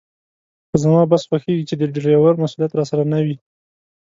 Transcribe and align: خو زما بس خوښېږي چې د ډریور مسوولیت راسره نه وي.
خو 0.67 0.75
زما 0.83 1.01
بس 1.11 1.23
خوښېږي 1.29 1.63
چې 1.69 1.75
د 1.77 1.83
ډریور 1.93 2.33
مسوولیت 2.41 2.71
راسره 2.75 3.03
نه 3.13 3.19
وي. 3.25 3.35